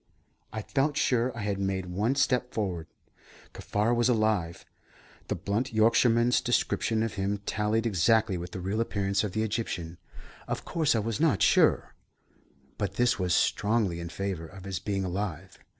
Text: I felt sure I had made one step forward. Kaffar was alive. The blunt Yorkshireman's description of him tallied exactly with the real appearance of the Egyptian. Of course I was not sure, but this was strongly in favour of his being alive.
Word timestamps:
I 0.51 0.63
felt 0.63 0.97
sure 0.97 1.31
I 1.37 1.41
had 1.43 1.59
made 1.59 1.85
one 1.85 2.15
step 2.15 2.55
forward. 2.55 2.87
Kaffar 3.53 3.93
was 3.93 4.09
alive. 4.09 4.65
The 5.27 5.35
blunt 5.35 5.73
Yorkshireman's 5.73 6.41
description 6.41 7.03
of 7.03 7.13
him 7.13 7.37
tallied 7.45 7.85
exactly 7.85 8.35
with 8.35 8.49
the 8.49 8.61
real 8.61 8.81
appearance 8.81 9.23
of 9.23 9.33
the 9.33 9.43
Egyptian. 9.43 9.99
Of 10.47 10.65
course 10.65 10.95
I 10.95 10.99
was 11.01 11.19
not 11.19 11.43
sure, 11.43 11.93
but 12.79 12.95
this 12.95 13.19
was 13.19 13.35
strongly 13.35 13.99
in 13.99 14.09
favour 14.09 14.47
of 14.47 14.63
his 14.63 14.79
being 14.79 15.05
alive. 15.05 15.59